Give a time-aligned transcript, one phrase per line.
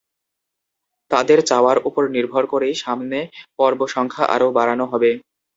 [1.11, 3.19] তাঁদের চাওয়ার ওপর নির্ভর করেই সামনে
[3.59, 5.11] পর্ব সংখ্যা আরও বাড়ানো হবে।